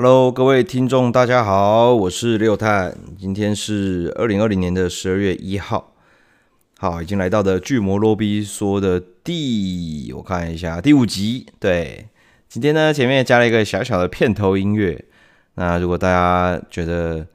[0.00, 5.92] Hello，各位听众，大家好，我是六探，今天是二零二零年的十二月一号，
[6.78, 12.06] 好，已经来到的巨魔罗比说的第，我看一下第五集，对，
[12.48, 15.04] 今天呢前面加了一个小小的片头音乐，
[15.56, 17.26] 那如果大家觉得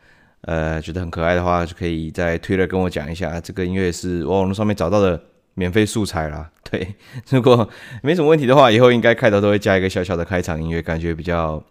[0.44, 5.22] 呃觉得很可爱的话，就可以在推特跟我讲一下，这个音乐是我网络上面找到的
[5.56, 6.96] 免费素材啦， 对，
[7.28, 7.70] 如果
[8.02, 11.62] 没什么问题的话，以后应该开头都会加一个小小的开场音乐，感觉比较。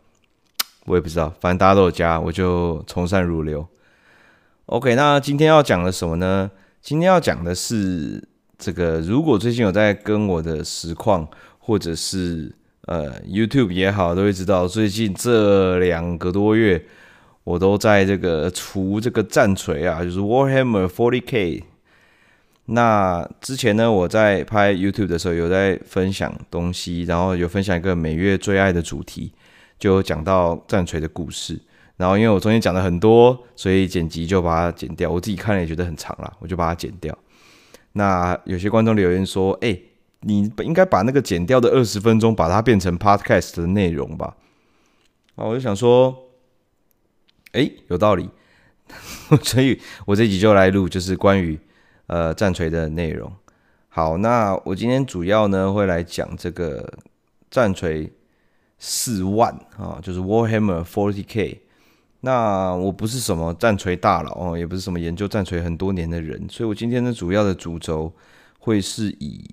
[0.86, 3.66] 我也不知道，反正大家都有加，我就从善如流。
[4.66, 6.50] OK，那今天要讲的什么呢？
[6.80, 8.26] 今天要讲的是
[8.58, 11.28] 这个，如果最近有在跟我的实况，
[11.58, 12.52] 或者是
[12.86, 16.84] 呃 YouTube 也好，都会知道，最近这两个多月，
[17.44, 21.62] 我都在这个除这个战锤啊，就是 Warhammer 40K。
[22.66, 29.32] 那之前呢，我在拍 YouTube 的时候，有在分享东西，然后有分享一个每月最爱的主题。
[29.82, 31.60] 就讲到战锤的故事，
[31.96, 35.10] 然后因为我中间讲了很多，所以剪辑就把它剪掉。
[35.10, 37.18] 我自己看了也觉得很长了，我就把它剪掉。
[37.94, 39.76] 那有些观众留言说：“哎，
[40.20, 44.36] 你应该把那个剪掉的二十分钟，把它变成 Podcast 的内容吧？”
[45.34, 46.16] 啊，我就想说，
[47.50, 48.30] 哎，有道理，
[49.42, 51.58] 所以我这集就来录，就是关于
[52.06, 53.32] 呃战锤的内容。
[53.88, 56.88] 好，那我今天主要呢会来讲这个
[57.50, 58.12] 战锤。
[58.84, 61.62] 四万啊，就是 Warhammer Forty K。
[62.22, 68.12] 那我不是什么战锤大佬哦，也不是什么研究战锤很多年的人，所以我今天的主要的主轴
[68.58, 69.48] 会是以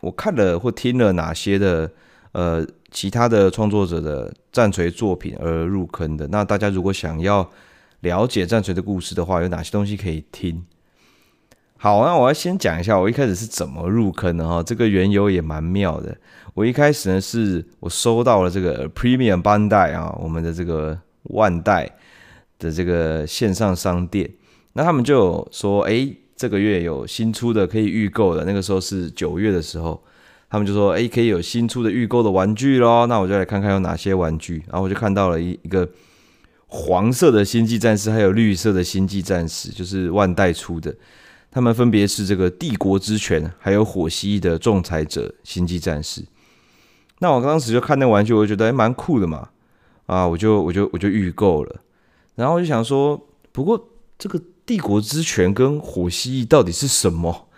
[0.00, 1.90] 我看了或听了哪些的
[2.32, 6.26] 呃其他的创作者的战锤作品而入坑的。
[6.28, 7.50] 那大家如果想要
[8.00, 10.64] 了解战锤的故事的话，有哪些东西可以听？
[11.82, 16.14] 好，那我要先讲一下我一开始是怎么入坑的哈，这个缘由也蛮妙的。
[16.52, 21.90] 我一开始呢是我收到了这个 Premium Bandai 啊，我们的这个万代
[22.58, 24.30] 的这个线上商店，
[24.74, 30.04] 那他们就说，哎，这个月有新出的可以预购的，那个时候是九月的时候，
[30.50, 33.06] 他们就说，哎，可以有新出的预购的玩具咯。
[33.06, 35.88] 那我就来看看有哪些玩具，然后我就看到了一一个
[36.66, 40.94] 黄色的星际战士，还有绿色的星际战士，就是万代出的。
[41.50, 46.24] 他们分别是这个帝国之拳，还有火蜥蜴的仲裁者星际战士。
[47.18, 49.48] 那我当时就看那玩具，我就觉得还蛮酷的嘛，
[50.06, 51.80] 啊，我就我就我就预购了。
[52.36, 53.20] 然后我就想说，
[53.52, 57.48] 不过这个帝国之拳跟火蜥蜴到底是什么？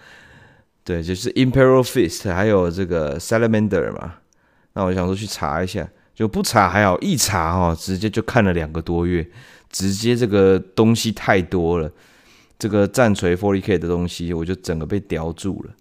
[0.82, 4.14] 对，就是 Imperial Fist，还有这个 Salamander 嘛。
[4.72, 9.28] 那我想说去查一下，就不查还好，一查哦，直接就看了两个多月，
[9.70, 11.92] 直接这个东西太多了。
[12.62, 15.74] 这个战锤 40K 的东西，我就整个被叼住了。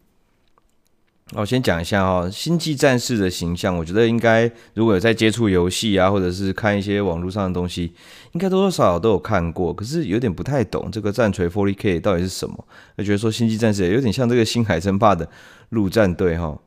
[1.33, 7.93] 我先讲一下哈，星际战士的形象，我觉得应该如果有在接触游戏啊，或者是看一些网络上的东西，
[8.31, 9.71] 应该多多少少都有看过。
[9.71, 12.65] 可是有点不太懂这个战锤 40K 到底是什么，
[12.97, 15.29] 就觉得说星际战士有点像这个星海争霸的
[15.69, 16.57] 陆战队哈。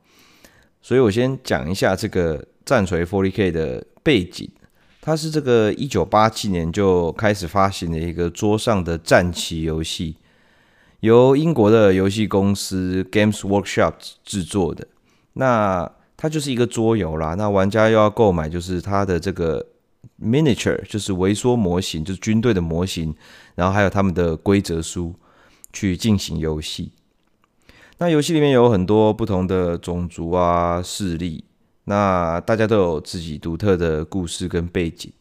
[0.81, 4.49] 所以我先讲一下这个战锤 40K 的背景。
[5.07, 10.17] 它是这个一九八七年就开始发行的一个桌上的战棋游戏，
[11.01, 13.93] 由英国的游戏公司 Games Workshop
[14.25, 14.87] 制作的。
[15.35, 17.35] 那它就是一个桌游啦。
[17.35, 19.67] 那玩家又要购买就是它的这个
[20.19, 23.15] miniature，就是微缩模型，就是军队的模型，
[23.57, 25.15] 然后还有他们的规则书
[25.71, 26.93] 去进行游戏。
[27.99, 31.45] 那游戏里面有很多不同的种族啊势力。
[31.87, 35.13] 那大家都有自己独特的故事跟背景，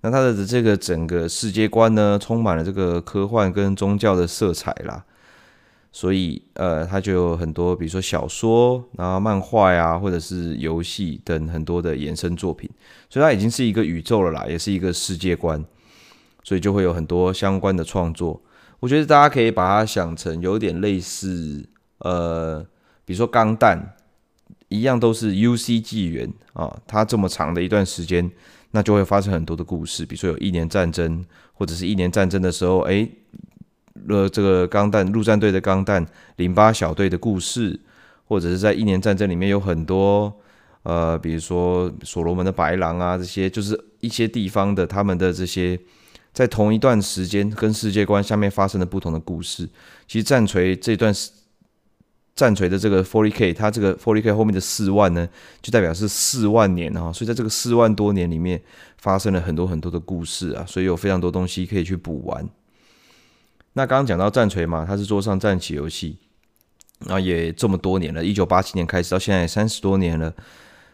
[0.00, 5.04] 那它的这个整个世界观呢，充满了这个科幻跟宗教的色彩啦，
[5.92, 12.68] 所以呃，它就有很多，比如说小说，然后漫画呀，或者是游戏等很多的衍生作品，
[13.08, 15.64] 所以它已经是一个宇宙了啦，也是一个世界观，
[16.42, 18.42] 所以就会有很多相关的创作。
[18.80, 21.68] 我觉得大家可以把它想成有点类似，
[21.98, 22.66] 呃，
[23.04, 23.94] 比如说钢弹。
[24.68, 28.30] 一样都是 UC 纪元啊，它这么长的一段时间，
[28.72, 30.04] 那就会发生很多的故事。
[30.04, 31.24] 比如说有一年战争，
[31.54, 33.08] 或者是一年战争的时候，哎，
[34.08, 36.06] 呃，这个钢弹陆战队的钢弹
[36.36, 37.80] 零八小队的故事，
[38.26, 40.30] 或者是在一年战争里面有很多
[40.82, 45.80] 呃，比如说所罗门的白狼啊，这些就是一些地方的他们的这些
[46.34, 49.66] 在同一段时间跟世界观下面发生的不同的故事。
[50.06, 51.30] 其实战锤这段时。
[52.38, 55.28] 战锤的这个 forty k，它这个 forty k 后面的四万呢，
[55.60, 58.62] 就代表是四万年哈，所以在这个四万多年里面，
[58.98, 62.48] 发生了很多很多的故事啊，所以有非常多东西可以去补完。
[63.72, 66.16] 那刚刚讲到战锤嘛，它是桌上战棋游戏，
[67.00, 70.32] 然后也这么多年了，一九八七年开始到现在三十多年了，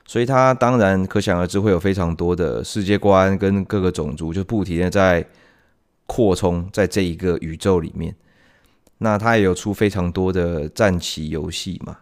[0.06, 5.23] 所以它当然可想而知会有非常多的世界观跟各个种族就不停的在
[6.06, 8.17] 扩充在这一个宇宙里面。
[8.99, 11.99] 那它也有出非常多的战棋游戏嘛，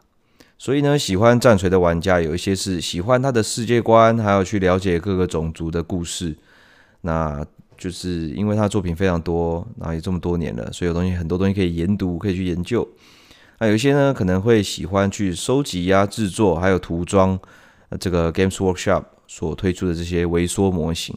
[0.59, 6.37] 所以呢，喜欢战锤的玩家有一些是喜欢它的世界观，还有去了解各个种族的故事。
[7.01, 7.45] 那
[7.77, 12.87] 就是因为他作品非常多，然后也这么多年了，所以有东西很多东西可以研读，可以去研究。
[13.59, 17.39] 那有一些呢，可能会喜欢去收集呀、制作，还有涂装。
[18.01, 21.15] 这个 Games Workshop 所推出的这些微缩模型，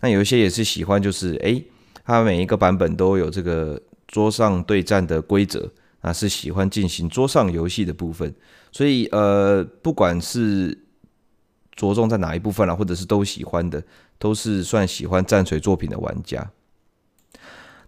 [0.00, 1.62] 那有一些也是喜欢，就是诶，
[2.06, 5.70] 它每一个版本都有这个桌上对战的规则，
[6.00, 8.34] 啊，是喜欢进行桌上游戏的部分。
[8.72, 10.76] 所以呃，不管是
[11.74, 13.82] 着重在哪一部分啦，或者是都喜欢的，
[14.18, 16.50] 都是算喜欢战锤作品的玩家。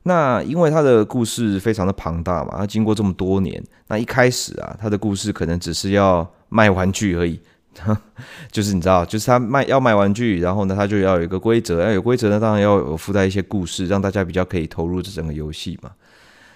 [0.04, 7.38] 那因为他的故事非常的庞大嘛，它经过这么多年，那一开始啊，他的故事可能只是要卖玩具而已。
[8.50, 15.90] 就是你知道，就是他卖要卖玩具，然后呢，他就要有一个规则，要有规则呢，当然要有附带一些故事，让大家比较可以投入这整个游戏嘛。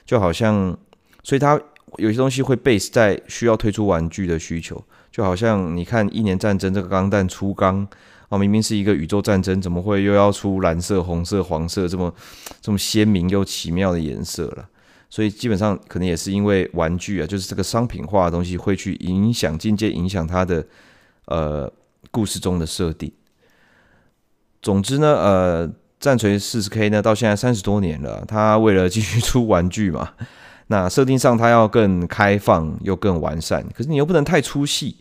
[0.05, 0.77] 就好像，
[1.23, 1.61] 所以他
[1.97, 7.87] 有些东西会 base 在需要推出玩具的需求，就好像你看《一年战争》这个钢弹出钢
[8.29, 12.15] 哦，明明是一个宇宙战争，怎么会又要出蓝色、红色、黄色这么
[12.61, 14.69] 这么鲜明又奇妙的颜色了？
[15.11, 20.65] 所以基本上可能也是因为玩具啊，就是这个商品化的东西会去影响，间接影响它的。
[21.27, 21.73] 呃，
[22.11, 23.11] 故事中的设定。
[24.61, 25.73] 总之呢，呃，
[26.03, 30.11] 战锤四十 K 呢，到现在三十多年了，它为了继续出玩具嘛，
[30.67, 34.97] 那设定上它要更开放又更完善，可是你又不能太出戏，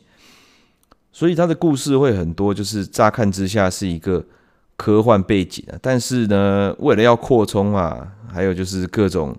[1.12, 4.24] 所以它的故事会很多，就是乍看之下是一个
[4.78, 9.36] 科幻背景啊，但是呢，为了要扩充啊，还有就是各种。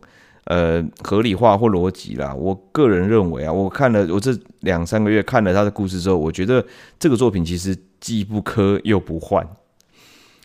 [0.47, 2.35] 呃，合理化或逻辑啦。
[2.35, 6.62] 我个人认为啊，我看了我这两三个月看了他的故事之后，我觉得
[6.99, 9.47] 这个作品其实既不科又不幻。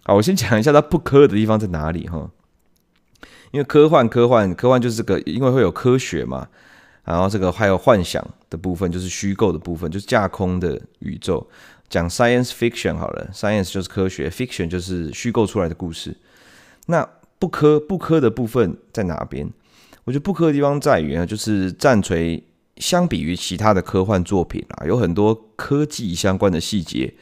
[0.07, 2.31] 好，我先讲一下它不科的地方在哪里哈。
[3.51, 6.47] 因为科幻，科幻，科幻就是这个，因为会有科学嘛，
[7.03, 11.45] 然后这个还有幻想的部分，就是虚构的部分，就是架空的宇宙。
[11.89, 16.15] 讲 science fiction 好了，science 就是科学，fiction 就是虚构出来的故事。
[16.85, 17.05] 那
[17.37, 19.49] 不科不科的部分在哪边？
[20.05, 22.41] 我觉得不科的地方在于呢，就是战锤
[22.77, 27.13] 相比于其他的科幻作品啊，有很多科技相关的细节，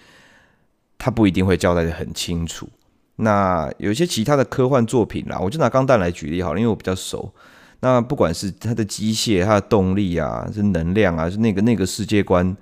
[0.98, 2.70] 他不一定会交代的很清楚。
[3.18, 7.34] 那有一些其他的科幻作品啦，我就拿钢弹来举例好了，因为我比较熟。
[7.80, 12.56] 那不管是它的机械、它的动力啊，是能量啊，是那个那个世界观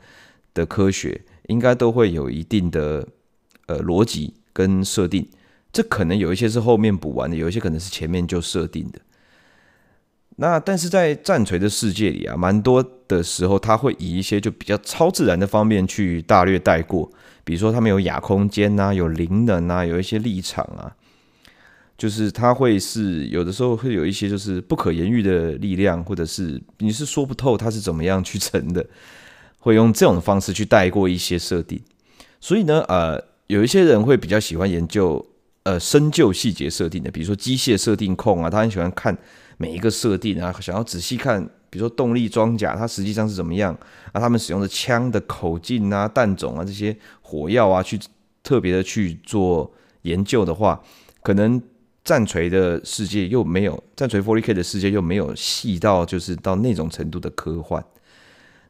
[0.53, 3.07] 的科学，应该都会有一定的
[3.67, 5.27] 呃逻辑跟设定。
[5.71, 8.99] 这可能有一些是后面补完的，有一些可能是前面就设定的。
[10.35, 17.09] 那但是在战锤的世界里啊，蛮多的时候，他会以一些就比较超自然的方面去大略带过，
[17.43, 20.95] 比如说他们有亚空间呐，有灵能啊，有一些立场啊，
[21.97, 28.85] 就是他会是有的时候会有一些就是不可言喻的力量，或者是你是说不透它是怎么样去成的，
[29.59, 31.81] 会用这种方式去带过一些设定。
[32.39, 35.25] 所以呢，呃，有一些人会比较喜欢研究
[35.63, 39.17] 呃深究细节设定的，比如说机械设定控啊，他很喜欢看。
[39.57, 43.75] 每一个设定啊，想要仔细看，比如说动力装甲，它实际上是怎么样
[44.11, 44.21] 啊？
[44.21, 47.99] 他们使用的枪的口径啊、弹种啊这些火药啊，去
[48.43, 50.79] 特别的去做研究的话，
[51.23, 51.59] 可能
[52.03, 57.83] 战锤的世界又没有战锤 40K 的世界又没有细到就是到那种程度的科幻。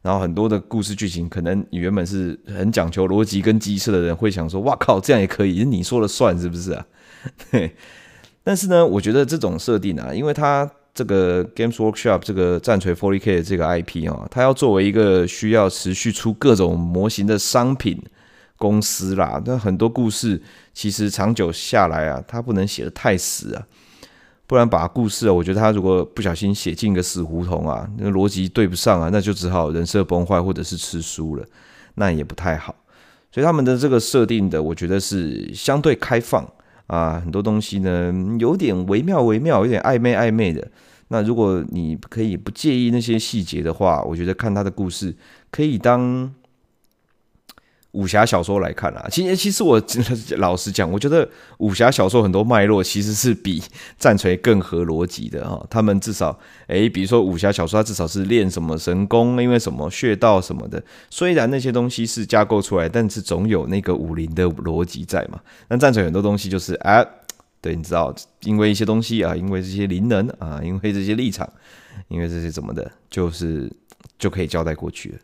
[0.02, 5.66] 然后很多的故事剧情，可能你原本是很讲求逻辑跟机车的人会想说：“哇靠，这样也可以？
[5.66, 6.86] 你说了算是不是啊？”
[7.52, 7.76] 对。
[8.44, 18.00] 但是呢，我觉得这种设定啊，因为它这个 Games Workshop 这个战锤 40K 的这个 IP 啊，它要作为一个需要持续出各种模型的商品
[18.58, 20.40] 公司啦，那很多故事
[20.72, 23.66] 其实长久下来啊，它不能写得太死啊，
[24.46, 31.44] 不然把故事啊，我觉得它如果不小心写进个死胡同啊，那逻辑对不上啊，那就只好人设崩坏或者是吃书了，
[31.96, 32.76] 那也不太好。
[33.32, 36.48] 所以他们的这个设定的，我觉得是相对开放。
[36.88, 40.68] 啊，很多东西呢，有点微妙微妙，有点暧昧暧昧的。
[41.14, 45.16] 那如果你可以不介意那些细节的话，我觉得看他的故事
[45.52, 46.34] 可以当
[47.92, 49.80] 武侠小说来看啦，其实，其实我
[50.38, 51.30] 老实讲，我觉得
[51.60, 53.62] 武侠小说很多脉络其实是比
[54.00, 55.64] 战锤更合逻辑的哈。
[55.70, 60.84] 他们至少，诶，比如说武侠小说，它至少是练什么神功，因为什么穴道什么的。
[61.12, 65.40] 虽然那些东西是架构出来，但是总有那个武林的逻辑在嘛。
[65.68, 67.06] 那战锤很多东西就是，哎，
[67.64, 71.50] 对，你知道，因为一些东西啊，因为这些灵能啊，因为这些立场，
[72.10, 73.72] 因为这些怎么的，就是
[74.20, 75.18] 就可以交代过去了。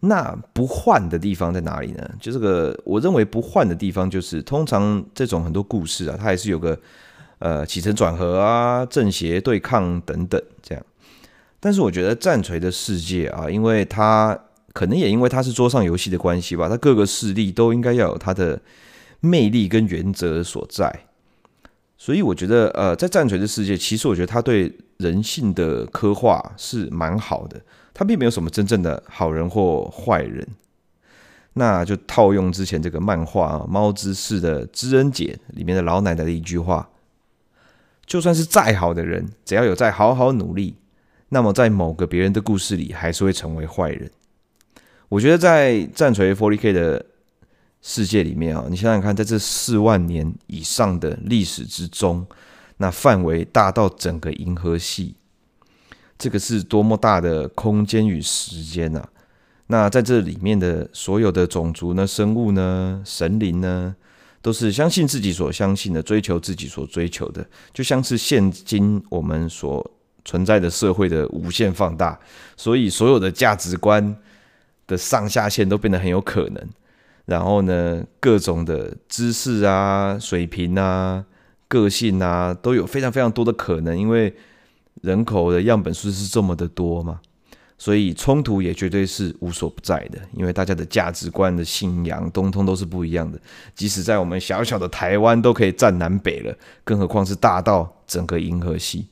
[0.00, 2.10] 那不换的地方在哪里呢？
[2.20, 6.78] 就这个，我认为不换的地方就是，通常这种很多故事啊，它还是有个
[7.38, 10.84] 呃起承转合啊、正邪对抗等等这样。
[11.58, 14.38] 但是我觉得战锤的世界啊，因为它
[14.74, 18.60] 可能也因为它是桌上游戏的关系吧，它各个势力都应该要有它的
[19.20, 21.06] 魅力跟原则所在。
[22.00, 27.60] 所以我觉得，呃，在战锤的世界，其实我觉得他对人性的刻画是蛮好的。
[27.92, 30.48] 他并没有什么真正的好人或坏人，
[31.52, 36.88] 那就套用之前这个漫画《猫之寺的知恩姐》里面的老奶奶的一句话：
[38.06, 40.76] 就算是再好的人，只要有在好好努力，
[41.28, 44.10] 那么在某个别人的故事里，还是会成为坏人。
[45.10, 47.04] 我觉得在战锤 40K 的
[47.82, 52.26] 世界里面啊，你想想看，在这四万年以上的历史之中，
[52.76, 55.14] 那范围大到整个银河系。
[56.18, 59.02] 这个是多么大的空间与时间呐！
[59.68, 63.96] 那在这里面的所有的种族呢、生物呢、神灵呢，
[64.42, 69.90] 都是相信自己所相信的，追求自己所追求的，就像是现今我们所
[70.26, 72.20] 存在的社会的无限放大。
[72.54, 74.14] 所以，所有的价值观
[74.86, 76.68] 的上下限都变得很有可能。
[77.30, 81.24] 然后呢，各种的知识啊、水平啊、
[81.66, 84.34] 个性啊，都有非常非常多的可能，因为。
[85.02, 87.20] 人口的样本数是这么的多嘛，
[87.78, 90.18] 所以冲突也绝对是无所不在的。
[90.34, 93.40] 因为大家的价值观的信仰，通通都是不一样的。
[93.74, 99.06] 即使在我们小小的台湾都可以战南北了，更何况是大到整个银河系。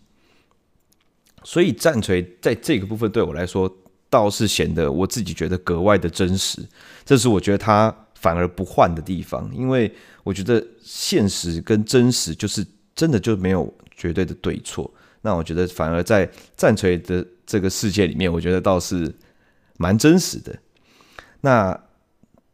[1.43, 3.75] 所以战锤在这个部分对我来说，
[4.11, 6.61] 倒是显得我自己觉得格外的真实。
[7.03, 9.93] 这是我觉得它反而不换的地方，因为
[10.25, 14.93] 我觉得现实跟真实就是真的就没有绝对的对错。
[15.23, 19.15] 那我觉得反而在战锤的这个世界里面，我觉得倒是
[19.77, 20.57] 蛮真实的。
[21.41, 21.79] 那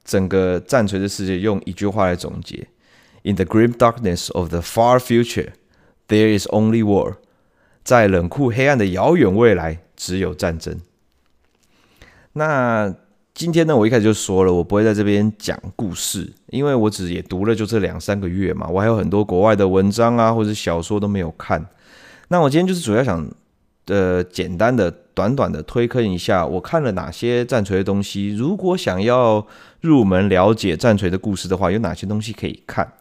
[0.05, 2.69] 整个战锤的世界用一句话来总结
[3.23, 5.53] ：In the grim darkness of the far future,
[6.09, 7.17] there is only war。
[7.83, 10.81] 在冷酷黑暗的遥远未来，只有战争。
[12.33, 12.95] 那
[13.35, 21.67] 今天呢，我一开始就说了，我不会在这边讲故事，因为我只也读了就这两三个月嘛，我还有很多国外的文章啊，或者小说都没有看。
[22.29, 23.29] 那我今天就是主要想，
[23.87, 28.33] 呃，简单的、短短的推坑一下，我看了哪些战锤的东西。
[28.37, 29.45] 如果想要
[29.81, 32.93] 入门了解战锤的故事的话，有哪些东西可以看？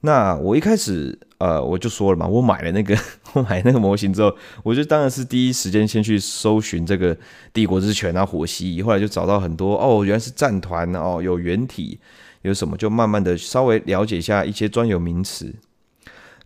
[0.00, 2.96] 那我一开始，呃，我就说了嘛，我买了那个，
[3.34, 7.16] 我 买那个模型之后，我就当然是第一时间先去搜寻这个
[7.52, 11.98] 帝国之拳啊、火蜥蜴，后来就找到很多哦，原来是战团哦，有原体，
[12.42, 15.54] 有什么，就慢慢的稍微了解一下一些专有名词。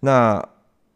[0.00, 0.42] 那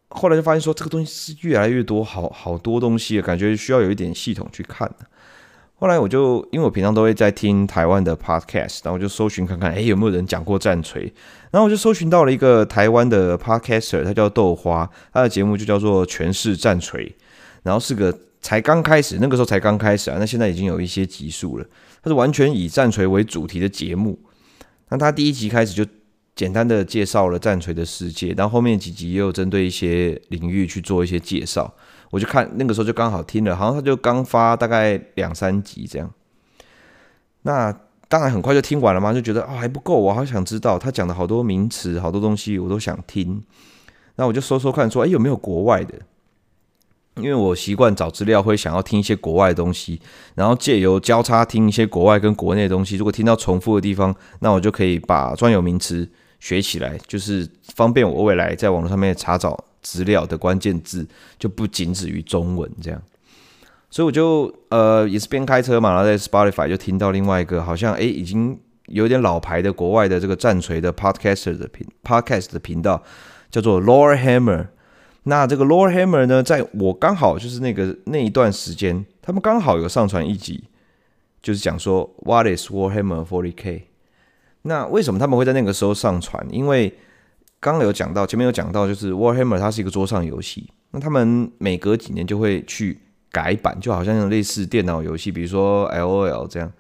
[0.09, 4.91] 后来就发现说，这个东西是越来越多，好好多东西，感觉需要有一点系统去看。
[5.83, 11.13] 后来我就因为我平常都会在听台湾的 podcast，然后我就搜寻看看，哎，有没有人讲过战锤？
[11.51, 17.05] 然后我就搜寻到了一个台湾的 podcaster，他叫豆花，他的节目就叫做《权势战锤》，
[17.65, 21.67] 然后是个才刚开始，那个时候才刚开始啊，那现在已经有一些集数了。
[22.01, 24.17] 他是完全以战锤为主题的节目，
[24.91, 25.85] 那他第一集开始就。
[26.35, 31.71] 简单的介绍了战锤的世界，然后后面几集也有针对一些领域去做一些介绍。
[32.13, 36.09] 我就看那个时候就刚好听了，好像他就刚发大概两三集这样。
[37.43, 37.75] 那
[38.07, 43.43] 当然很快就听完了嘛，就觉得啊、还不够，我好想知道他讲的好多名词、好多东西我都想听。
[44.17, 45.95] 那我就搜搜看说，说哎有没有国外的？
[47.17, 50.01] 因为我习惯找资料会想要听一些国外的东西，
[50.35, 52.97] 然后借由交叉听一些国外跟国内的东西。
[52.97, 56.07] 如果听到重复的地方，那我就可以把专有名词。
[56.41, 61.07] 学起来就是方便我未来在网络上面查找资料的关键字，
[61.39, 63.03] 就不仅止于中文这样。
[63.91, 73.03] 所以我就呃也是边开车嘛，然后在 Spotify 就听到另外一个好像诶已经有点老牌的国外的这个战锤的 Podcaster 的频 Podcast 的频道，
[73.51, 74.69] 叫做 Lore Hammer。
[75.25, 80.65] 那这个 Lore Hammer 呢，在我刚好就是那个那一段时间，他们刚好有上传一集，
[81.43, 83.83] 就是讲说 What is Warhammer 40K？
[84.63, 86.47] 那为什么他们会在那个时候上传？
[86.51, 86.93] 因为
[87.63, 90.69] 刚有讲到，前面有讲到，就是 Warhammer 它是一个桌上游戏。
[90.91, 92.99] 那他们每隔几年就会去
[93.31, 96.71] 改版，就好像类似电脑游戏，比如说 LOL 这样，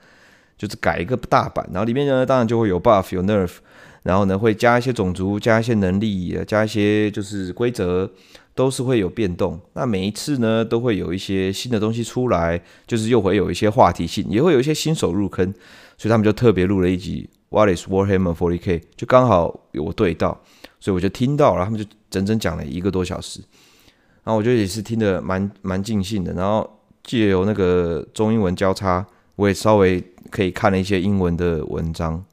[0.58, 1.64] 就是改一个大版。
[1.72, 3.58] 然后里面呢，当然就会有 buff 有 nerf，
[4.02, 8.10] 然后呢会加一些种族，加一些能力，加一些就是规则，
[8.56, 9.60] 都是会有变动。
[9.74, 15.54] 那每一次呢，都会有一些新的东西出来，就是又会有一些话题性，也会有一些新手入坑，
[15.96, 17.30] 所以他们就特别录了一集。
[17.50, 18.82] What is Warhammer 40K？
[18.96, 20.42] 就刚好有我对到，
[20.82, 23.38] 所以我就听到了，他们就整整讲了一个多小时，
[24.24, 26.32] 然后我觉得也是听得蛮蛮尽兴的。
[26.32, 26.68] 然后
[27.04, 32.24] 借由那个中英文交叉我也稍微可以看了一些英文的文章。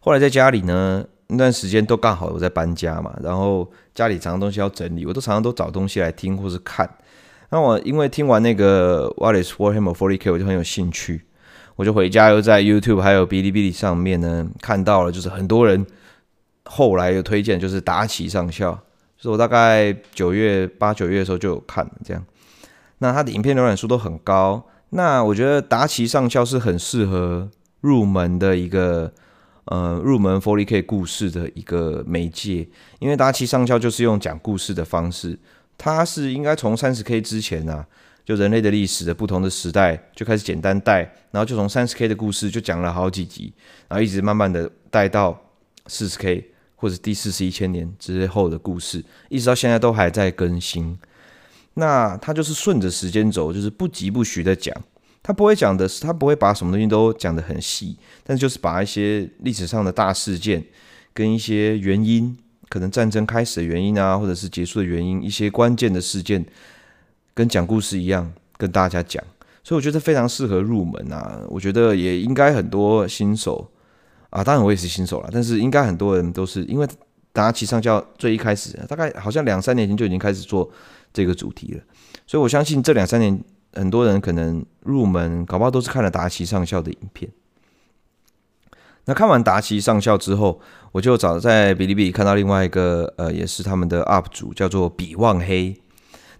[0.00, 6.86] 后来在家里呢，那段时间都刚好我在搬家嘛，然后家里常常东西要整理，我都常常都找东西来听或是看。
[7.48, 11.22] 那我因为听完那个 What is Warhammer 40K，我就很有兴趣，
[11.76, 15.86] 我就回家又在 YouTube 还有哔哩哔哩上面呢看到了，就是很多人
[16.66, 18.78] 后来有推荐，就是达奇上校，
[19.16, 22.24] 是我大概九月八九月的时候就有看这样。
[22.98, 27.48] 那他的影片浏览数都很高，那我觉得达奇上校是很适合
[27.80, 29.12] 入门的一个。
[29.68, 32.68] 呃，入门 40K 故事的一个媒介，
[33.00, 35.36] 因为达奇上校就是用讲故事的方式，
[35.76, 37.84] 他是应该从 30K 之前啊，
[38.24, 41.00] 就人类的历史的不同的时代就开始简单带，
[41.32, 43.52] 然后就从 30K 的故事就讲了好几集，
[43.88, 45.36] 然后一直慢慢的带到
[45.88, 46.44] 40K
[46.76, 50.96] 或者第四十一千年之后的故事，一直到现在都还在更新。
[51.74, 54.74] 那他就是顺着时间轴，就是不疾不徐的讲。
[55.22, 60.64] 他不会讲的是，他不会把什么东西都讲得很细，但就是把一些历史上的大事件
[61.12, 66.46] 跟一些原因，可能战争开始的原因啊，或者是结束的原因，一些关键的事件，
[67.34, 69.22] 跟讲故事一样跟大家讲。
[69.64, 71.42] 所以我觉得非常适合入门啊。
[71.48, 73.68] 我觉得也应该很多新手
[74.36, 76.86] 啊，当然我也是新手啦，但是应该很多人都是因为
[77.32, 80.70] 达奇上校最一开始，大概好像两三年前就已经开始做
[81.12, 81.80] 这个主题了，
[82.26, 83.40] 所以我相信这两三年。
[83.72, 87.30] 很多人可能入门，搞不好都是看了达奇上校的影片。
[89.04, 90.58] 那看完达奇上校之后，
[90.92, 95.78] 我就找在哔哩哔哩看到另外一个，呃，也是他们的 UP 主，叫做比旺黑。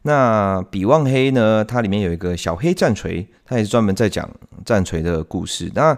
[0.00, 4.26] 那比旺黑呢，它里面有一个小黑战锤，他也是专门在讲
[4.64, 5.70] 战锤的故事。
[5.74, 5.94] 那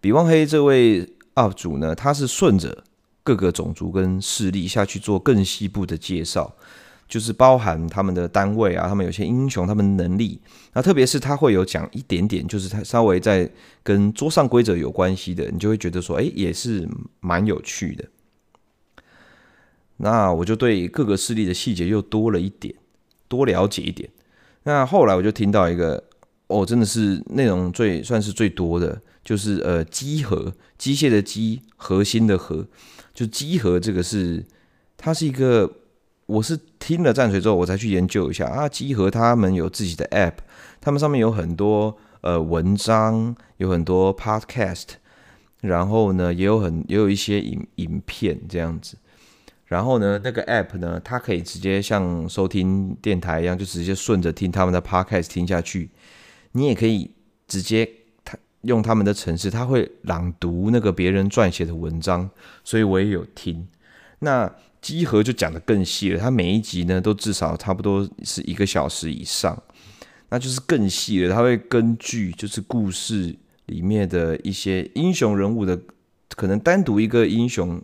[0.00, 2.84] 比旺黑这位 UP 主呢，他是顺着
[3.22, 6.54] 各个种族跟势力下去做更细部的介绍。
[7.08, 10.40] 就是包含他们的单位啊，他们有些英雄，他们能力，
[10.72, 13.50] 那特别是他会有讲一点点，就是他稍微在
[13.82, 16.88] 跟桌上规则有关系的，你就会觉得说，哎，也是
[17.20, 18.04] 蛮有趣的。
[19.98, 22.74] 那我就对各个势力的细节又多了一点，
[23.28, 24.08] 多了解一点。
[24.62, 26.02] 那后来我就听到一个，
[26.46, 32.66] 哦，真的是内容最算是最多的，就是呃，机核，机械的机，核心的核，
[33.14, 34.44] 就机核这个是，
[34.96, 35.78] 它是一个。
[36.26, 38.66] 我是听了战锤之后，我才去研究一下啊。
[38.66, 40.36] 机核他们有自己的 App，
[40.80, 44.84] 他们上面有很多呃文章，有很多 Podcast，
[45.60, 48.96] 然后呢也有很也有一些影影片这样子。
[49.66, 55.90] 然后呢，那个 App 呢，它可以直接像收听电台一样，就直接顺着听他们的 Podcast 听下去。
[56.52, 57.10] 你也可以
[57.46, 57.86] 直接
[58.62, 62.28] 用他们的程式，他会朗读那个别人撰写的文章，
[62.64, 63.66] 所以我也有听。
[64.20, 69.60] 那机核就讲得更细了，他每一集呢都至少差不多是一个小时以上，
[70.28, 71.34] 那就是更细了。
[71.34, 73.34] 他会根据就是故事
[73.66, 75.78] 里面的一些英雄人物的，
[76.36, 77.80] 可能单独一个英雄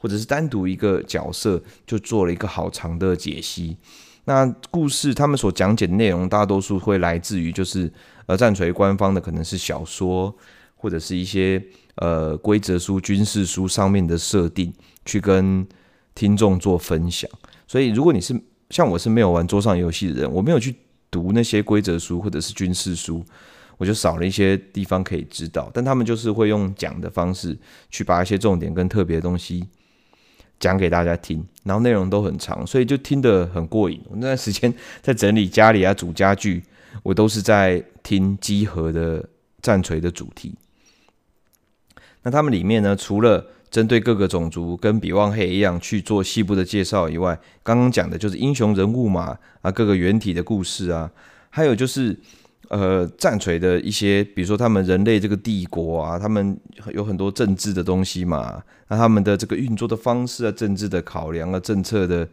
[0.00, 3.76] 或者是单独一个角色，就做了一个好长的解析。
[4.24, 7.92] 那故事他们所讲解的内容，大多数会来自于就是
[8.26, 10.34] 呃战锤官方的可能是小说
[10.74, 11.62] 或者是一些
[11.96, 14.72] 呃规则书、军事书上面的设定，
[15.04, 15.66] 去跟
[16.14, 17.30] 听众做分享，
[17.66, 18.38] 所以如果你是
[18.70, 20.74] 像我是没有玩桌上游戏的人，我没有去
[21.10, 23.24] 读那些规则书或者是军事书，
[23.78, 25.70] 我就少了一些地方可以知道。
[25.72, 27.56] 但他们就是会用讲的方式
[27.90, 29.64] 去把一些重点跟特别的东西
[30.58, 34.00] 讲给大家听，然后内容都很长，所以就听得很过瘾。
[34.08, 36.62] 我那段时间在整理家里啊、煮家具，
[37.02, 39.28] 我都是在听机核的
[39.62, 40.54] 战锤的主题。
[42.22, 51.10] 那他们里面呢，除了针对各个种族跟比旺黑一样去做细部的介绍以外，刚刚讲的就是英雄人物嘛，啊，各个原体的故事啊，
[51.50, 52.16] 还有就是
[52.68, 56.58] 呃战锤的一些，比如说他们人类这个帝国啊，他们
[56.92, 62.28] 有很多政治的东西嘛，那他们的这个运作的方式啊，政治的考量啊，政策的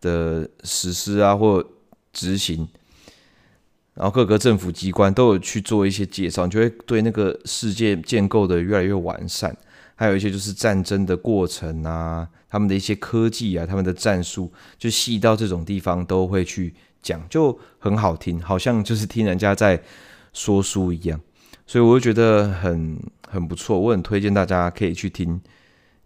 [0.00, 1.64] 的实施啊或
[2.12, 2.66] 执行，
[3.98, 9.54] 然后各个政府机关都有去做一些介绍，你就会对那个世界建构的越来越完善。
[9.96, 19.82] 还有一些就是战争的过程啊，他们的一些科技啊，他们的战术，就细到这种地方都会去讲，就很好听，好像就是听人家在
[20.32, 21.20] 说书一样，
[21.66, 22.96] 所以我就觉得很
[23.28, 25.40] 很不错，我很推荐大家可以去听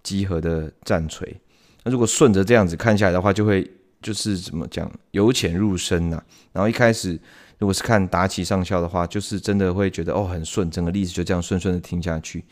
[0.03, 1.37] 集合的战锤。
[1.85, 6.23] 那如果顺着这样子看下来的话，就会就是怎么讲，由浅入深呐、
[6.55, 7.21] 然后一开始
[7.63, 12.45] 如果是看达奇上校的话，就是真的会觉得哦很顺，整个历史就这样顺顺的听下去。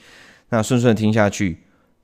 [0.51, 1.59] 那顺顺听下去，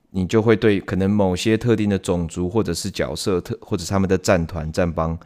[0.09, 5.17] 你就会对可能某些特定的种族或者是角色特或者他们的战团战帮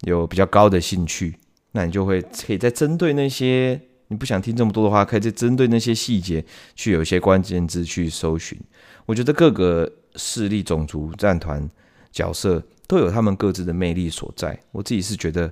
[0.00, 1.36] 有比较高的兴趣。
[1.70, 8.60] 那你就会可以再针对那些你不想听这么多的话，可以再针对那些细节去有一些关键字去搜寻。
[9.06, 11.70] 我觉得各个势力、种族、战团、
[12.10, 14.58] 角色都有他们各自的魅力所在。
[14.72, 15.48] 我自己是觉得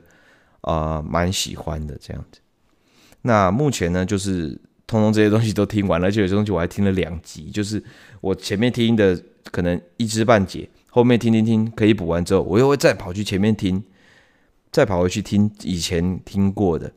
[0.62, 2.40] 啊，蛮、喜欢的这样子。
[3.22, 7.82] 那目前呢，就是通通这些东西都听完了，而且有些东西我还听了两集，就是
[8.20, 13.82] 我前面听的可能一知半解，后面听听听可以补完之后，我又会再跑去前面听，
[14.70, 16.90] 再跑回去听以前听过的，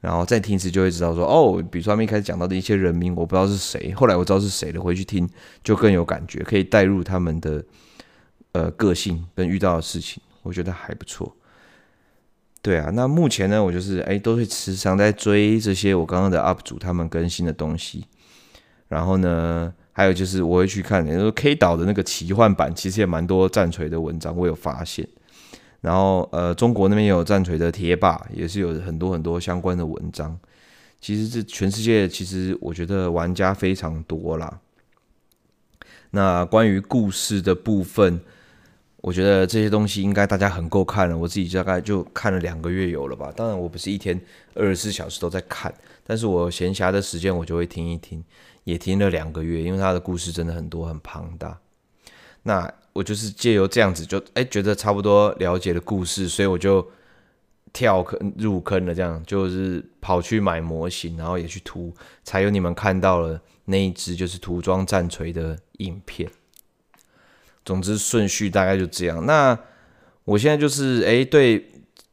[0.00, 5.28] 然后再听一次就会知道说哦，比如说他们一开始讲到的一些人名，我不知道是谁，后来我知道是谁了，回去听
[5.62, 7.64] 就更有感觉，可以带入他们的
[8.52, 11.34] 呃个性跟遇到的事情，我觉得还不错。
[12.64, 18.06] 对啊，那目前呢，我就是哎，都会时常在追这些我刚刚的 UP 主他们更新的东西。
[18.88, 25.06] 然后呢，还有就是我会去看，就说 K 岛的那个奇幻版，其实也蛮多战锤的文章，我有发现。
[25.82, 30.34] 然后呃，中国那边也有战锤的贴吧，也是有很多很多相关的文章。
[31.02, 34.60] 其实这全世界，其实我觉得玩家非常多啦。
[36.12, 38.22] 那关于故事的部分。
[39.04, 43.30] 我觉得这些东西应该大家很够看了，我自己大概就看了两个月有了吧。
[43.36, 44.18] 当然我不是一天
[44.54, 45.72] 二十四小时都在看，
[46.06, 48.24] 但是我闲暇的时间我就会听一听，
[48.64, 51.58] 也听了两个月，因为他的故事真的很多很庞大。
[52.44, 56.86] 那我就是借由这样子就哎觉得差不多了解了故事，所以我就
[57.74, 66.30] 跳坑入坑了，这样就是跑去买模型，然后也去涂，才有你们看到了那一只就是涂装战锤的影片。
[67.64, 69.24] 总之顺序大概就这样。
[69.26, 69.58] 那
[70.24, 71.70] 我现在就是哎，对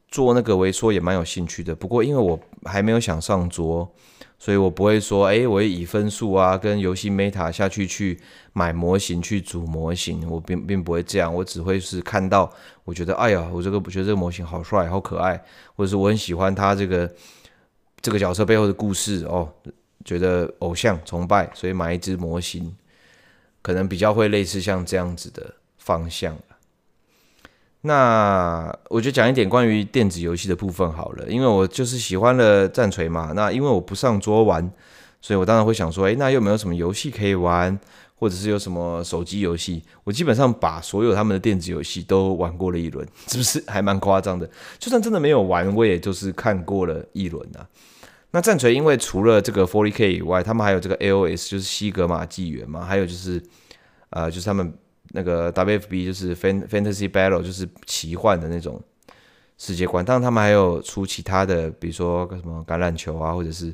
[0.08, 1.76] 做那个微缩也蛮有兴趣的。
[1.76, 3.90] 不过因为我还没有想上桌，
[4.38, 8.20] 所以我不会说哎，我以分数啊跟游戏 meta 下去去
[8.54, 10.30] 买模型去组模型。
[10.30, 12.52] 我并并不会这样，我只会是看到
[12.84, 15.42] 我觉得哎呀，我这个我觉得这个模型好帅好可爱，
[15.76, 17.10] 或者是我很喜欢他这个
[18.02, 19.48] 这个角色背后的故事哦，
[20.04, 22.76] 觉得偶像崇拜，所以买一只模型。
[23.62, 26.38] 可能比较会类似像这样子的方向。
[27.84, 33.32] 那我就讲一点关于电子游戏的部分好了，因为我就是喜欢了战锤嘛。
[33.36, 34.72] 那因为我不上桌玩，
[35.20, 37.80] 所以我当然会想说，诶，那有没有什么游戏可以玩，
[38.20, 39.84] 或者是有什么手机游戏？
[40.04, 44.48] 我基本上把所有他们的电子游戏都玩过了一轮，是不是还蛮夸张的？
[44.78, 47.66] 就算真的没有玩，我也就是看过了一轮啊。
[48.34, 53.44] 那战锤因为除了这个 40K 以外，他们还有这个 AOS，就是西格玛纪元嘛，还有就是，
[54.10, 54.74] 呃，就是他们
[55.10, 58.82] 那个 WFB，就是 Fantasy Battle，就是奇幻的那种
[59.58, 60.06] 世界观。
[60.06, 63.74] 当然，他们还有出其他的，比如说个什么橄榄球啊，或者是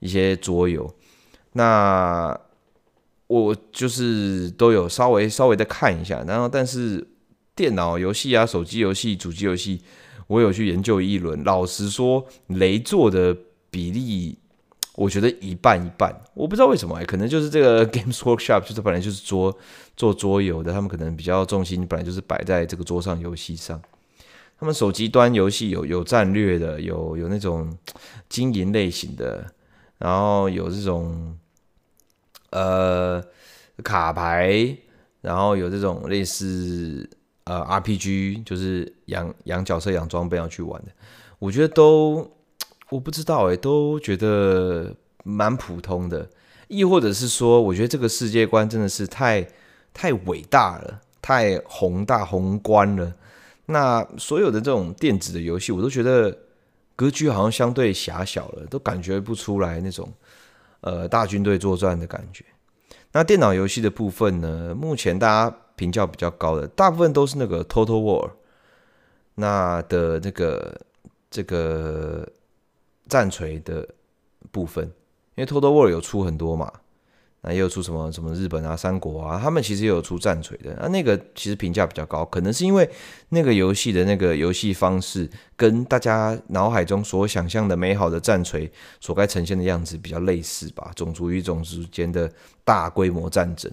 [0.00, 0.92] 一些桌游。
[1.52, 2.36] 那
[3.28, 7.06] 我就是都有稍微稍微的看一下，然后但是
[7.54, 9.80] 电脑游戏啊、手机游戏、主机游戏，
[10.26, 11.44] 我有去研究一轮。
[11.44, 13.36] 老实说，雷做的。
[13.72, 14.38] 比例，
[14.96, 19.56] 我觉得一半一半，我不知道为什么、欸，可能就是这个 Games Workshop 就是本来就是桌
[19.96, 23.80] 做桌游的，他们可能比较重心本来就是摆在这个桌上游戏上。
[24.60, 27.74] 他们手机端游戏有有战略的，有有那种
[28.28, 29.50] 经营类型的，
[29.96, 31.34] 然后有这种
[32.50, 33.24] 呃
[33.82, 34.76] 卡牌，
[35.22, 37.08] 然后有这种类似
[37.44, 40.92] 呃 RPG，就是养养角色、养装备要去玩的，
[41.38, 42.30] 我觉得都。
[42.92, 46.28] 我不知道诶，都觉得蛮普通的，
[46.68, 49.48] 亦或者是说，我觉得这个世界观真的是太
[49.94, 53.14] 太伟大了，太宏大宏观了。
[53.64, 56.36] 那所有的这种电子的游戏，我都觉得
[56.94, 60.12] 格局好像相对狭小了，都感觉不出来那种
[60.82, 62.44] 呃大军队作战的感觉。
[63.12, 68.32] 那电脑游戏的部分呢，目前大家评价比较高的，大部分都是那个 Total War，
[69.36, 70.78] 那的那个
[71.30, 72.28] 这个。
[73.08, 73.86] 战锤的
[74.50, 74.84] 部分，
[75.34, 76.72] 因为 Total War 有出很多嘛，
[77.42, 82.88] 那也有出什么什么日本啊、三国啊，他们其实也有出战锤的，那那个其实评价比较高，可能是因为
[83.30, 92.30] 那个游戏的那个游戏方式跟大家脑海中所想象的美好的战锤所该呈现的样子比较类似吧，种族与种族间的
[92.64, 93.70] 大规模战争。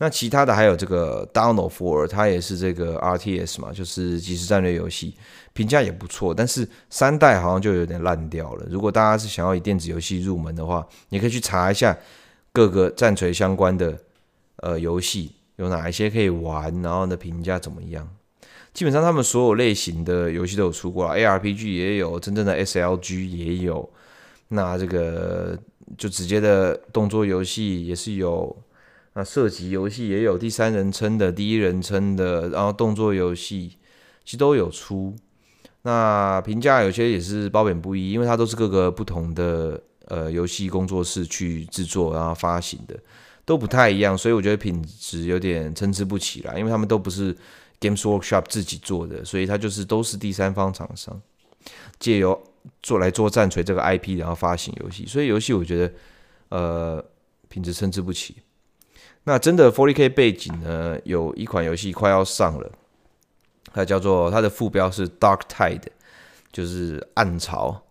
[0.00, 5.14] 那其他的还有这个 Dawn of War，它也是这个 RTS 嘛，就是即时战略游戏，
[5.52, 6.32] 评价也不错。
[6.32, 8.66] 但是三代好像就有点烂掉了。
[8.70, 11.98] 如果大家是想要以电子游戏入门的话，你可以去查一下
[12.52, 13.98] 各个战锤相关的
[14.58, 18.08] 呃游戏有哪一些可以玩，然后呢评价怎么样？
[18.72, 23.90] 基本上他们所有类型的游戏都有出过，ARPG 也有，真正的 SLG 也有。
[24.46, 25.58] 那这个
[25.96, 28.56] 就直接的动作游戏也是有。
[29.18, 33.76] 那射击游戏也有第三人称的、第一人称的，然后动作游戏
[34.24, 35.12] 其实都有出。
[35.82, 42.96] 那评价有些也是褒贬不一，因为它都是各个不同的呃游戏工作室去制作然后发行的，
[43.44, 46.54] 都不太一样，所以我觉得品质有点参差不齐啦。
[46.56, 47.34] 因为他们都不是
[47.80, 51.20] Games Workshop 自己做的，所以它就是都是第三方厂商
[51.98, 52.40] 借由
[52.84, 55.92] 做来做战锤这个 IP，然后发行游戏，所以游戏我觉得
[56.50, 57.04] 呃
[57.48, 58.36] 品质参差不齐。
[59.28, 62.72] 那真的 40K 背景呢，有一款游戏快要上了。
[63.74, 65.82] 它叫做它的副标是 Dark Tide，
[66.50, 67.82] 就是暗潮。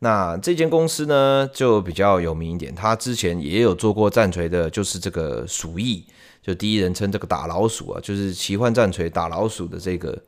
[0.00, 6.04] 那这间公司呢就比较有名一点，它之前也有做过战锤的，就是这个鼠疫，
[6.42, 10.22] 就第一人称这个打老鼠啊，就是奇幻战锤打老鼠的这个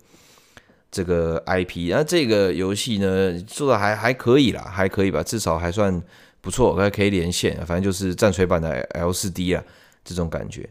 [0.90, 1.90] 这个 IP。
[1.90, 6.02] 那这个游戏呢做的还还可以啦，还可以吧，至少还算
[6.40, 9.62] 不错，还可以连线，反正就是战锤版的 L4D 啊，
[10.04, 10.68] 这种感觉。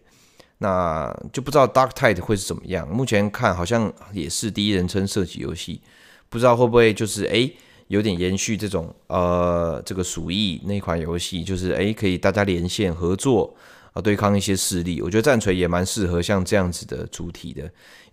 [0.60, 2.88] 那就不知道 Dark Tide 会是怎么样。
[2.88, 5.82] 目前看好像也是第一人称射击游戏，
[6.30, 7.52] 不知道会不会就是哎
[7.88, 13.54] 有点延续这种呃这个鼠疫那款游戏，就是哎可以大家连线合作
[13.92, 15.02] 啊对抗一些势力。
[15.02, 17.64] 我觉得战锤也蛮适合像这样子的主题的，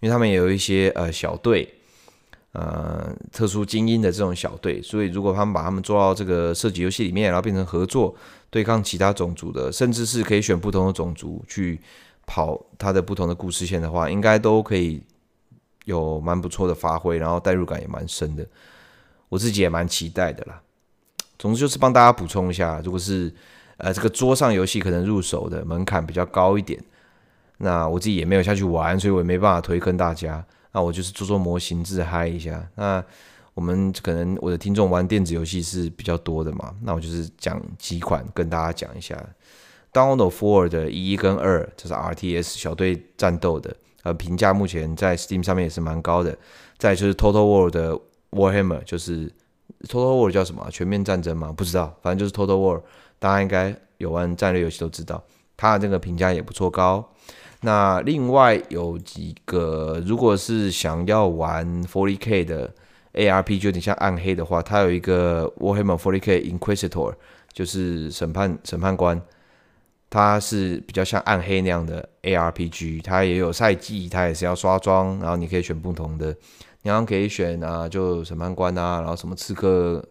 [0.01, 1.73] 因为他们也有一些呃小队，
[2.53, 8.15] 呃特殊精英的这种小队，所以如果他们把他们做到这个射击游戏里面，然后变成合作
[8.51, 11.81] 对抗其他种族的，甚至是可以选不同的种族去。
[12.27, 15.03] 跑它的不同的故事线的话，应该都可以
[15.85, 18.47] 有蛮不错的发挥，然后代入感也蛮深的。
[19.29, 20.63] 我自己也蛮期待的啦。
[21.41, 23.35] 总之就是帮大家补充一下，如果是
[23.79, 26.81] 呃这个桌上游戏可能入手的门槛比较高一点，
[27.57, 30.47] 那我自己也没有下去玩，所以我也没办法推坑大家。
[30.73, 32.69] 那我就是做做模型自嗨一下。
[32.75, 33.05] 那
[33.55, 39.17] 我们可能我的听众玩电子游戏是比较多的嘛，那我就是讲几款跟大家讲一下。
[39.93, 46.39] Dawn of War 的一跟二，这是 RTS 小队战斗的，呃，评价目前在 Steam 上面也是蛮高的。
[46.79, 47.99] 再就是 Total War 的
[48.31, 49.29] Warhammer，就是
[49.89, 50.67] Total War 叫什么？
[50.71, 51.53] 全面战争吗？
[51.53, 52.81] 不知道，反正就是 Total War，
[53.19, 55.21] 大家应该有玩战略游戏都知道，
[55.57, 57.13] 它的这个评价也不错高。
[57.61, 62.75] 那另外有几个，如果是想要玩 40K 的
[63.15, 67.15] ARP，就有点像暗黑的话，它有一个 Warhammer 40K Inquisitor，
[67.53, 69.21] 就是审判审判官。
[70.13, 76.35] 它是比较像暗黑那样的 ARPG，它也有赛季，它也是要刷装，然后你可以选不同的，
[76.83, 80.05] 你好像可以选啊，就审判官啊，然后什么刺客、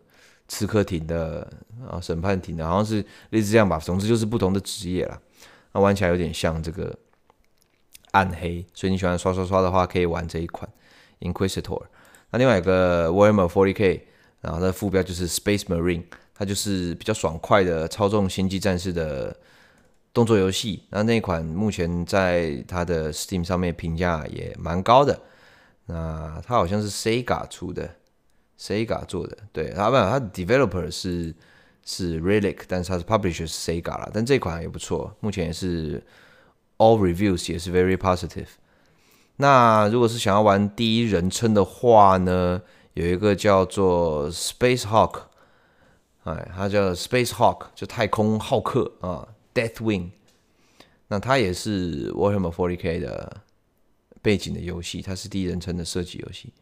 [0.48, 1.46] 刺客艇的，
[1.82, 3.78] 然后审判艇的，好像是类似这样吧。
[3.78, 5.20] 总之就是不同的职业啦。
[5.74, 6.98] 那玩起来有点像这个
[8.12, 10.70] 暗黑，所以你喜欢刷刷刷的话，可以玩这一款
[11.20, 11.84] Inquisitor。
[12.32, 14.02] 那另外一个 Warhammer 40K，
[14.42, 19.36] 然后它的副标就是 Space Marine，它就是比较爽快的操纵星际战士的。
[20.12, 25.18] 动作游戏，那那款目前在它的 Steam 上面评价也蛮高的。
[25.86, 27.88] 那它好像是 Sega 出的
[28.60, 31.34] ，Sega 做的，对，它不，它 Developer 是
[31.86, 34.10] 是 Relic，但是它是 Publisher 是 Sega 啦。
[34.12, 36.04] 但这款也不错，目前也是
[36.80, 38.48] All Reviews 也是 Very Positive。
[39.36, 42.62] 那如果是想要玩第一人称的话呢，
[42.94, 45.22] 有一个叫做 Space Hawk，
[46.24, 49.28] 哎，它叫 Space Hawk，就太空浩克啊。
[49.54, 50.10] Deathwing，
[51.08, 53.42] 那它也是 Warhammer 40K 的
[54.22, 56.54] 背景的游戏，它是第一人称的射击游戏。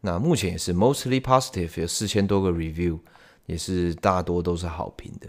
[0.00, 2.98] 那目前也是 mostly positive，有四千多个 review，
[3.46, 5.28] 也是大多都是好评的。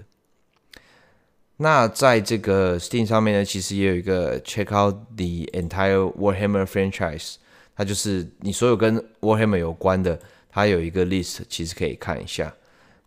[1.57, 7.35] 那在这个 Steam 上面呢，其实也有一个 check out the entire Warhammer franchise，
[7.75, 12.53] 它就是你所有跟 Warhammer 有关的，它有一个 list，其实可以看一下。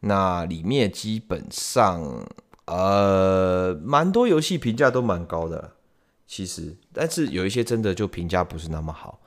[0.01, 2.27] 那里面基本上。
[2.67, 5.73] 呃，蛮多游戏评价都蛮高的，
[6.25, 9.19] 其实，但是有一些真的就评价不是那么好。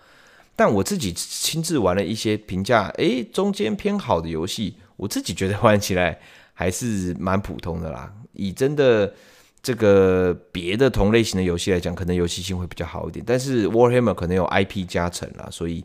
[0.56, 6.22] 但我自己亲自玩了一些评价，诶，中间偏好的游戏，我自己觉得玩起来
[6.54, 8.14] 还是蛮普通的啦。
[8.34, 9.14] 以真的
[9.62, 13.24] 这个别的同类型的游戏来讲，可能游戏性会比较好一点。
[13.26, 15.84] 但是 Warhammer 可能有 IP 加成啦，所以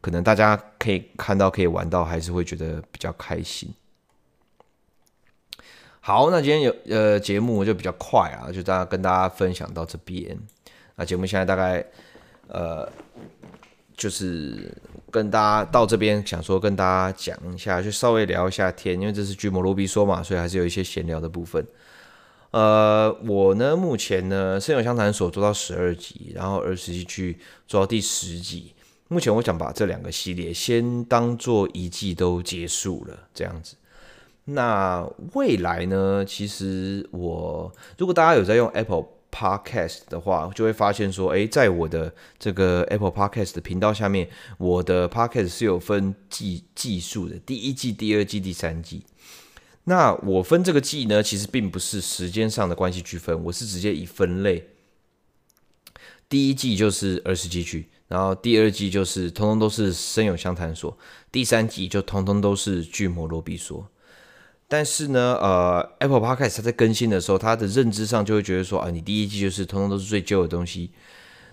[0.00, 3.72] 可能大家可以看到、可以玩到，还是会觉得比较开心。
[6.00, 10.38] 好，那今天有呃节目就比较快啊，就大家跟大家分享到这边。
[10.94, 11.84] 那节目现在大概
[12.48, 12.88] 呃
[13.96, 14.72] 就是
[15.16, 21.66] 跟大家到这边，想说跟大家讲一下，就稍微聊一下天，因为这是巨魔罗比说嘛，所以还是有一些闲聊的部分。
[22.50, 28.74] 呃，我呢目前呢圣勇相谈所做到十二集，然后二十集去做到第十集。
[29.08, 33.74] 目前我想把这两个系列先当做一季都结束了，这样子。
[34.44, 36.22] 那未来呢？
[36.26, 49.02] 其实我如果大家有在用 Apple Podcast 的话，就会发现说，诶，在我的这个 Apple Podcast 的频道下面，我的 Podcast 是有分季季数的，第一季、第二季、第三季。
[49.84, 54.66] 那我分这个季呢，其实并不是时间上的关系区分，我是直接以分类。
[56.30, 60.96] 第一季就是儿时记趣，然后第二季就是通通都是声友相谈所，
[61.30, 63.86] 第三季就通通都是巨魔罗比说。
[64.68, 70.90] 但是呢，呃，Apple Podcast 它在更新的时候，它的认知上就会觉得说啊，你第一季就是通通都是最旧的东西，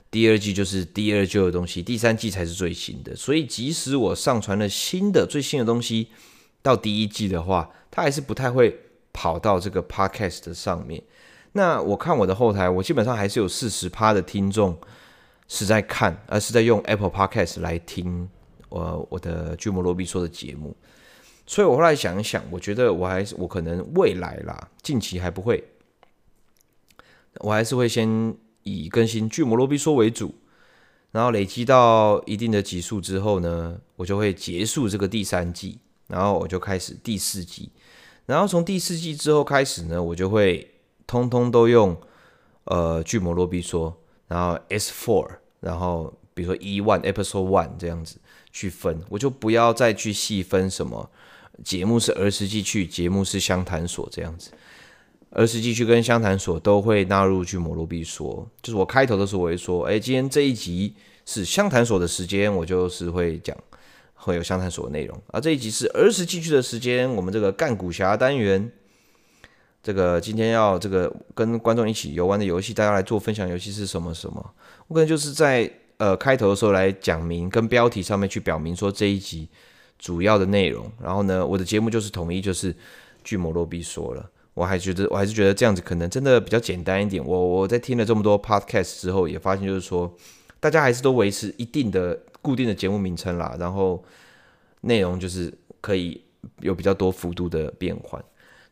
[0.09, 3.15] 第二季就是第二旧的东西，第三季才是最新的。
[3.15, 6.07] 所以即使我上传了新的最新的东西
[6.63, 8.75] 到第一季的话，它还是不太会
[9.11, 11.03] 跑到这个 Podcast 的上面。
[11.51, 14.75] 那我看我的后台，我基本上还是有四十趴的听众
[15.47, 18.27] 是在看，而是在用 Apple Podcast 来听
[18.69, 20.75] 我我的巨魔罗比说的节目。
[21.45, 25.61] 所以我后来想一想，我觉得我还是我可能未来啦，近期还不会，
[27.39, 30.35] 我还是会先以更新巨魔罗比说为主，
[31.11, 37.71] 然后累积到一定的集数之后呢，我就会结束这个第三季，然后我就开始第四季，
[38.25, 40.75] 然后从第四季之后开始呢，我就会
[41.05, 41.99] 通通都用
[42.63, 45.27] 呃巨魔罗比说，然后 S four，
[45.59, 48.15] 然后比如说 E one Episode one 这样子
[48.51, 51.11] 去分，我就不要再去细分什么。
[51.63, 54.51] 节目是儿时记趣，节目是相谈所这样子。
[55.35, 60.93] 儿时记趣跟相谈所都会纳入去摩罗比说，就是我开头的时候我会说，哎，今天这一集
[61.25, 63.57] 是相谈所的时间，我就是会讲
[64.13, 65.19] 会有相谈所的内容。
[65.27, 68.71] 而这一集是儿时记趣的时间，我们这个干古侠单元，
[69.81, 74.53] 这个今天要这个跟观众一起游玩的游戏，大家来做分享游戏是什么什么？
[74.87, 79.49] 我可能就是在呃开头的时候来讲明，跟标题上面去表明说这一集。
[79.97, 82.75] 主要的内容，然后呢，我的节目就是统一，就是
[83.23, 84.29] 巨魔罗比说了。
[84.53, 87.25] 我还觉得，我还是觉得这样子可能真的比较简单一点。
[87.25, 90.15] 我我在听了这么多 podcast 之后，也发现就是说，
[90.59, 94.03] 大家还是都维持一定的固定的节目名称啦，然后
[94.81, 95.51] 内容就是
[95.81, 96.23] 可以
[96.59, 98.23] 有比较多幅度的变换。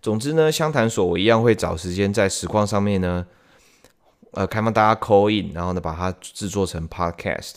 [0.03, 3.25] 总之呢，相谈所我一样会找时间在实况上面呢，
[4.34, 7.55] 呃，开放大家 call in，然后呢，把它制作成 podcast。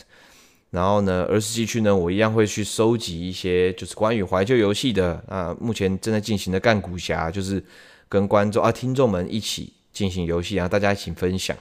[0.75, 7.63] 然后呢，儿时记趣呢，我一样会去收集一些就是关于怀旧游戏的啊，目前正在进行的干古侠，就是
[8.09, 11.57] 跟观众啊、听众们一起进行游戏，然后大家一起分享，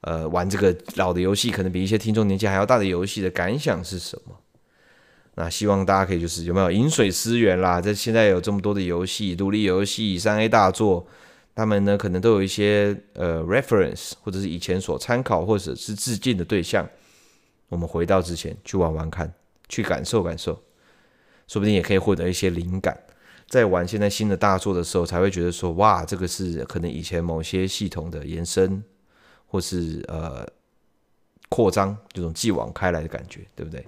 [0.00, 4.34] 呃，玩这个老的游戏，可能比一些听众年纪还要大的游戏的感想是什么？
[5.34, 7.78] 那希望大家可以就是有没有饮水思源啦？
[7.78, 11.06] 这现在有这么多的游戏，独立游戏、三 A 大作，
[11.54, 16.88] 他们呢可能都有一些呃 reference，或者是以前所参考或者是致敬的对象。
[17.70, 19.32] 我们回到之前去玩玩看，
[19.68, 20.62] 去感受感受，
[21.48, 23.00] 说不定也可以获得一些灵感。
[23.48, 28.84] 在玩现在新的大作的时候，才会觉得说，哇，这个是可能以前某些系统的延伸，
[29.46, 30.46] 或是呃
[31.48, 33.86] 扩张，这种继往开来的感觉，对不对？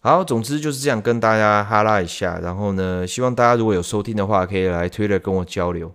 [0.00, 2.38] 好，总之就是这样跟大家哈拉一下。
[2.38, 5.92] 然后呢，希望大家如果有收听的话，可以来 Twitter 跟我交流。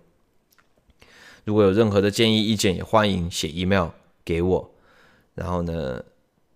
[1.44, 3.88] 如果有任何的建议意见，也欢迎写 email
[4.24, 4.74] 给我。
[5.34, 6.04] 然后呢，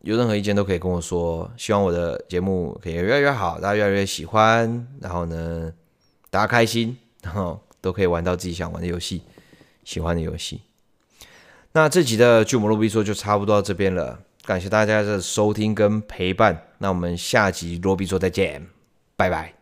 [0.03, 5.73] 有任何意见都可以跟我说，希望我的节目可以越来越好，大家越来越喜欢，然后呢，
[6.31, 9.23] 大家开心，然后都可以玩到自己想玩的游戏，
[9.85, 10.63] 喜欢的游戏。
[11.73, 18.67] 那这集的巨魔罗比说就差不多到这边了，感谢大家的收听跟陪伴，那我们下集罗比说再见，
[19.17, 19.58] 拜拜。